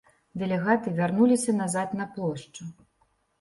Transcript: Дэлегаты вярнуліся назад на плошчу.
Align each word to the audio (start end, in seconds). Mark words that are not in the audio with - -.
Дэлегаты 0.43 0.93
вярнуліся 0.99 1.55
назад 1.59 1.93
на 2.01 2.09
плошчу. 2.17 2.63